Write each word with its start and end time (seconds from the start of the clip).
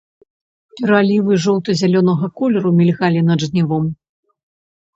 Пералівы 0.79 1.37
жоўта-зялёнага 1.43 2.31
колеру 2.41 2.69
мільгалі 2.81 3.21
над 3.31 3.39
жнівом. 3.51 3.83